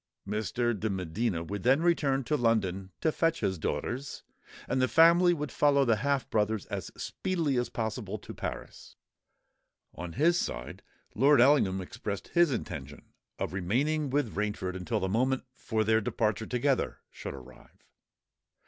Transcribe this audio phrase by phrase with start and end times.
[0.27, 0.73] Mr.
[0.73, 4.23] de Medina would then return to London to fetch his daughters;
[4.67, 8.95] and the family would follow the half brothers as speedily as possible to Paris.
[9.93, 10.81] On his side,
[11.13, 16.47] Lord Ellingham expressed his intention of remaining with Rainford until the moment for their departure
[16.47, 17.85] together should arrive.